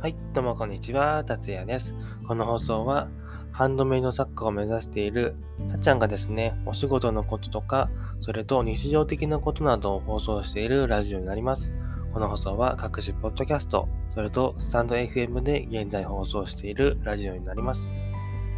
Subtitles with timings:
[0.00, 1.94] はい、どうもこんにちは、達也です。
[2.26, 3.08] この放送は、
[3.52, 5.36] ハンドメイド作家を目指している
[5.70, 7.88] たっちゃんがですね、お仕事のこととか、
[8.22, 11.70] それと日常的なことなどを放送しているラジオになります。
[12.12, 17.88] この放送は各種ポッドキャスト、それとスタンド FM で現在放送しているラジオになります。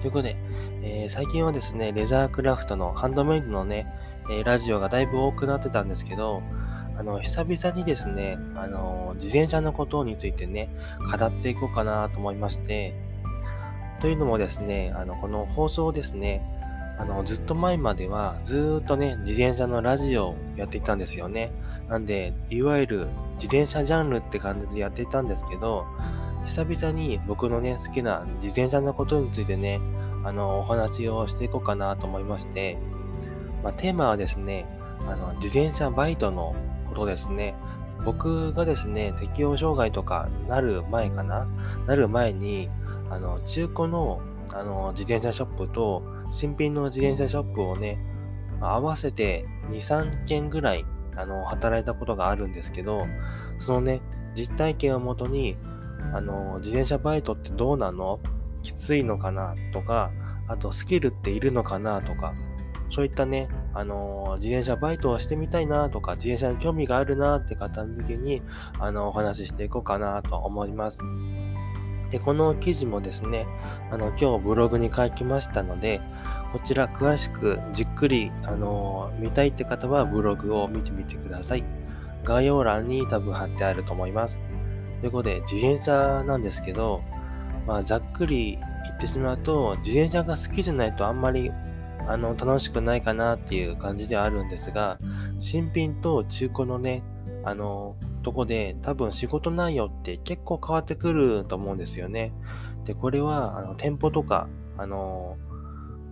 [0.00, 0.36] ということで、
[0.82, 3.86] えー、最近はですね、レザークラフトのハンドメイドのね、
[4.30, 6.42] え、ラジオがだいぶ多くなってたんですけど、
[7.00, 10.68] あの、久々にですね、あの、自転車のことについてね、
[11.18, 12.92] 語っていこうかなと思いまして、
[14.02, 16.42] というのもですね、あの、この放送ですね、
[16.98, 21.50] あの、ずっと前までは、ずっとね、自転車のラジオをやっていたんですよね。
[21.88, 22.98] なんで、いわゆる
[23.36, 25.86] 自転車ジャンルって感じでやっていたんですけど、
[26.44, 29.80] 久々に僕のね、好きな自転車のことについてね、
[30.22, 32.76] あの、お話をしていこうかなと思いまして、
[33.64, 34.66] まあ、テーマはですね、
[35.06, 36.54] あの、自転車バイトの
[36.90, 37.54] ことですね。
[38.04, 41.46] 僕がですね、適応障害とかなる前かな？
[41.86, 42.68] なる前に、
[43.10, 44.20] あの、中古の、
[44.52, 47.98] あの、自転車ショップと、新品の自転車ショップをね、
[48.60, 50.84] 合わせて2、3件ぐらい、
[51.16, 53.06] あの、働いたことがあるんですけど、
[53.58, 54.00] そのね、
[54.34, 55.56] 実体験をもとに、
[56.14, 58.20] あの、自転車バイトってどうなの？
[58.62, 59.54] きついのかな？
[59.72, 60.10] とか、
[60.48, 62.00] あとスキルっているのかな？
[62.00, 62.34] とか、
[62.92, 68.42] そういったね、あの、自転車バイトをしてみたいなとか、自転車に興味があるなって方向けに、
[68.78, 70.98] あの、お話ししていこうかなと思います。
[72.10, 73.46] で、この記事もですね、
[73.90, 76.00] あの、今日ブログに書きましたので、
[76.52, 81.64] こちら詳しくじっくり、あの、見たいって方はブログを見てみてください。
[82.24, 84.40] 概要欄に多分貼ってあると思います。
[85.00, 87.02] ということで、自転車なんですけど、
[87.66, 91.52] まあ、ざっくり言ってしまうと、自転車が好きじゃないとあんまり
[92.10, 94.98] あの、楽しくないかなっていう感じではあるんですが、
[95.38, 97.02] 新品と中古のね、
[97.44, 102.32] あの、とこで多分仕事内容って結構変わってくると思うんですよね。
[102.84, 105.36] で、これは、あの、店舗とか、あの、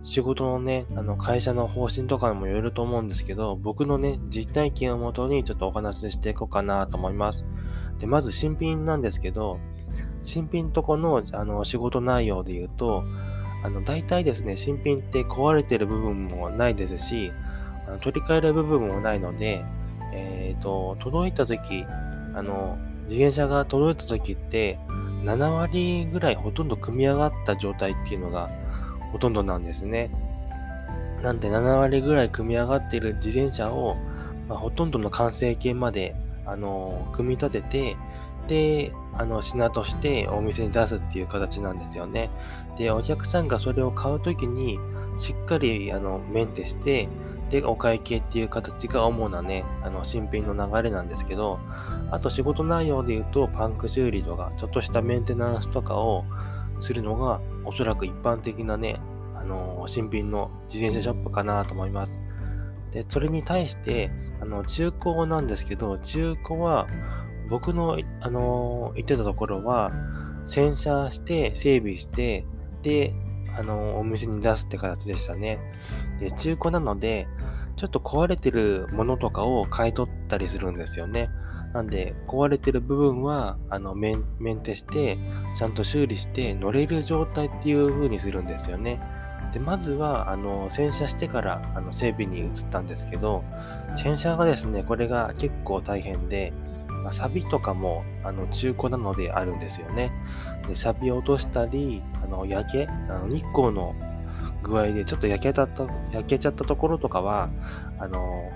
[0.03, 7.45] 仕事のね、あの、会社の方針とかにもよると思うんですけど、僕のね、実体験をもとにちょっとお話ししていこうかなと思います。
[7.99, 9.59] で、まず新品なんですけど、
[10.23, 13.03] 新品とこの、あの、仕事内容で言うと、
[13.63, 17.31] あの、大体ですね、新品って壊れてる部分もないですし、
[17.87, 19.63] あの取り替える部分もないので、
[20.13, 21.85] えっ、ー、と、届いた時、
[22.35, 22.77] あの、
[23.07, 24.77] 自転車が届いた時って、
[25.23, 28.49] 7割ぐらいほとんど組み上がった状態っていうのが
[29.11, 30.09] ほとんどなんですね。
[31.21, 33.97] なんで7割ぐらい組み上がっている自転車を、
[34.47, 36.15] まあ、ほとんどの完成形まで、
[36.45, 37.97] あの、組み立てて、
[38.47, 42.29] で、あの、品としてお店に出すっていう形なんですよね。
[42.77, 44.79] で、お客さんがそれを買うときに、
[45.19, 47.09] しっかり、あの、メンテして、
[47.49, 51.59] で、お会計っていう形が主なね、あの、新品の流れなんですけど、
[52.11, 56.23] あと仕事内容で言うと、パンク修理とか、ちょっとしたメンテナンスとかを
[56.79, 58.99] するのが、おそらく一般的なね、
[59.35, 62.17] あの、新品の自転車ショップかなと思います。
[62.91, 66.87] で、それに対して、あの、中古なんですけど、中古は、
[67.49, 69.91] 僕の、あの、言ってたところは、
[70.47, 72.45] 洗車して、整備して、
[72.81, 73.13] で、
[73.57, 75.59] あの、お店に出すって形でしたね。
[76.19, 77.27] で、中古なので、
[77.75, 81.29] ちょっと壊れてるものとかを買い取ったりするんですよね。
[81.73, 85.17] なんで、壊れてる部分は、あの、メンメンテして、
[85.55, 88.99] ちゃんと修理して乗れる状態っていう風にするんですよね。
[89.53, 93.43] で、まずは、あの、洗車してから、あの、整備に移ったんですけど、
[93.97, 96.53] 洗車がですね、これが結構大変で、
[97.09, 100.11] まあ、サビとかもあの中古なのであるんですよね。
[100.67, 103.95] でサビを落としたり、あの焼け、あの日光の
[104.61, 107.49] 具合でちょっと焼けたと焼けちゃったところとかは、
[107.97, 108.51] あの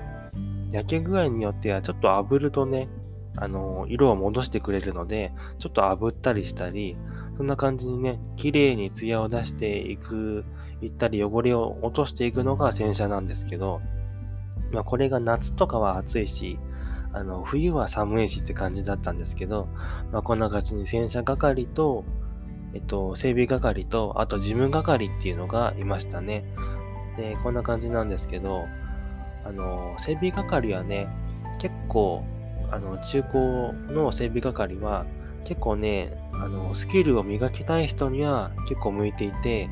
[0.71, 2.89] 焼け具合によってはちょっと炙るとね、
[3.35, 6.95] あの色を戻してくれるので、ちょっと炙ったりしたり、
[7.37, 10.45] そんな感じにね、綺麗に艶を出していく、
[10.83, 13.81] いったり汚れを落としていくのが洗車なんですけど、
[14.71, 16.59] まあこれが夏とかは暑いし、
[17.13, 19.68] あの、冬は寒いしって感じだったんですけど、
[20.12, 22.04] まあ、こんな感じに洗車係と、
[22.74, 26.44] えっと、整備係と、あと事務係っていうのがいましたね。
[27.15, 28.65] で、こんな感じなんですけど、
[29.45, 31.07] あの、整備係はね、
[31.60, 32.24] 結構、
[32.71, 35.06] あの、中古の整備係は、
[35.44, 39.69] 結構ね、あの、スキルを磨きたい人には結構向いていて、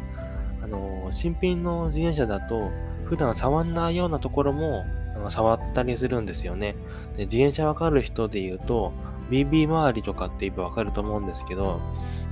[0.62, 2.70] あの、新品の自転車だと、
[3.06, 4.86] 普段触んないようなところも
[5.30, 6.76] 触ったりするんですよね。
[7.18, 8.94] で自転車わかる人で言うと、
[9.30, 11.80] BB 周りとかって言えばわかると思うんですけど、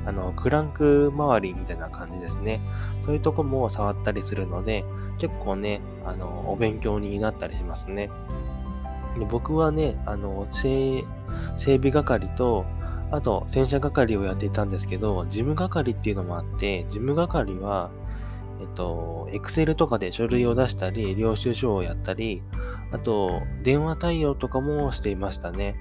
[0.05, 2.61] あの、クランク周りみたいな感じですね。
[3.05, 4.83] そういうとこも触ったりするので、
[5.19, 8.09] 結構ね、あの、お勉強になったりしますね。
[9.17, 11.03] で僕はね、あの、整
[11.57, 12.65] 備係と、
[13.11, 17.89] あと、洗車係をやっていたんですけど、事務係っていうのもあって、事務係は、
[18.61, 22.43] えっと、Excel とかで書類を出したり、領収書をやったり、
[22.91, 25.75] あと、電話対応とかもしていましたね。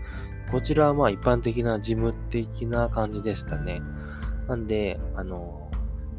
[0.51, 3.83] こちらはまあ一般的な事務的な感じでしたね。
[4.49, 5.71] なんで、あの、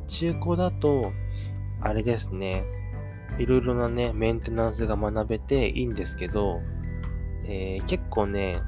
[0.07, 1.11] 中古だと、
[1.81, 2.63] あれですね、
[3.37, 6.61] いろいろなね、メンテナンスが学べていいんですけど、
[7.45, 8.61] えー、結構ね、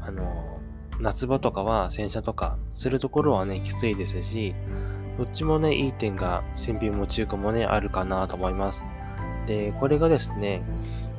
[0.00, 0.60] あの、
[1.00, 4.54] 夏場とかは洗車とかするところはね、きついですし、
[5.16, 8.84] どっちもね、いい点が新品も中古もね、あるかなと思います。
[9.46, 10.62] で、これがですね、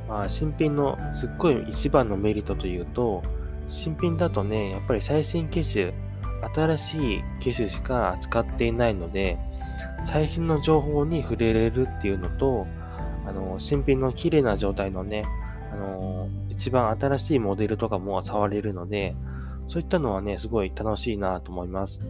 [0.10, 3.22] まあ、新品のすっごい一番のメリットというと、
[3.68, 5.94] 新品だとね、やっぱり最新機種、
[6.56, 9.38] 新しい機種しか扱っていないので、
[10.06, 12.66] 最新の情報に触れれるっていうのと、
[13.28, 15.26] あの、新品の綺麗な状態のね、
[15.72, 19.16] あの、一番新しいモデルとかも触れるので、
[19.68, 22.02] そういったのはね、すごい楽しいなと思います。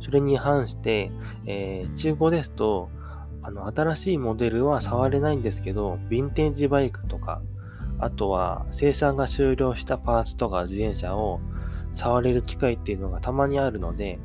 [0.00, 1.12] それに反して、
[1.46, 2.90] えー、中古ですと、
[3.42, 7.40] あの、新しいモデルは触れないんですけど、ヴィンテージバイクとか、
[7.98, 11.40] あとは生産が終了したパーツとか自転車を
[11.94, 14.18] 触れる機会っていうのがたまにあるので、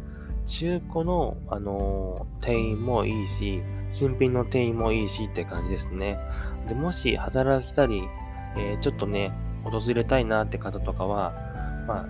[0.45, 6.19] 中古の、あのー、店員もいいし、新品の店員もいいしって感じですね。
[6.67, 8.03] で、もし働きたり、
[8.57, 9.31] えー、ちょっとね、
[9.63, 11.33] 訪れたいなって方とかは、
[11.87, 12.07] ま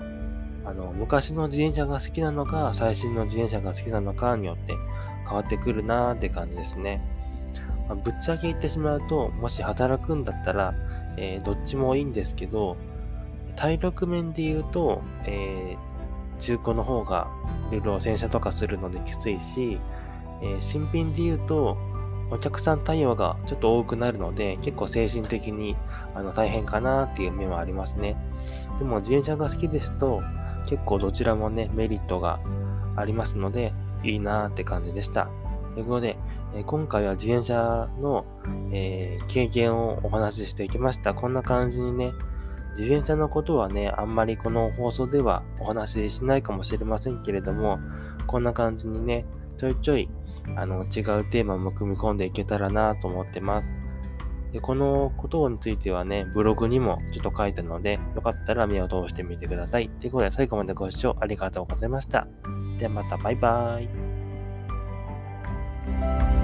[0.66, 4.74] あ、あの、昔の自転車が好きなのか、最新の自転車が好きなのかによって
[5.26, 7.02] 変わってくるなーって感じですね。
[7.88, 10.74] まあ、ぶっちゃけ言ってしまうと、もし働くんだったら、
[11.18, 12.78] えー、どっちもいいんですけど、
[13.56, 17.28] 体力面で言うと、えー、中古の方が
[17.72, 19.80] いろいろ洗車とかするのできついし、
[20.42, 21.78] えー、新品で言うと、
[22.32, 25.76] お客さん対応がちょっと多くなるので、結構精神的に
[26.16, 28.18] あの大変かなっていう面はありますね。
[28.80, 30.22] でも自転車が好きですと、
[30.68, 32.40] 結構どちらもね、メリットが
[32.96, 33.74] ありますので、
[34.12, 35.30] いいなーって感じでした。
[35.74, 36.18] ということで、
[36.56, 38.26] え今回は自転車の、
[38.72, 41.14] えー、経験をお話ししていきました。
[41.14, 42.14] こんな感じにね、
[42.78, 47.80] 自転車のことはね、あんまりこの放送ではお話ししないかもしれませんけれども、
[48.28, 49.26] こんな感じにね、
[49.58, 50.10] ちょいちょい
[50.58, 53.74] あの違うテーマも組み込んでいけたらなと思ってます。
[54.56, 59.90] でこのことについてはね、ブログにもちょっと書いたので、よかったら目を通してみてください。
[59.90, 62.26] ということで最後までご視聴ありがとうございました。
[62.80, 63.84] ではまたバイバー
[66.32, 66.35] イ。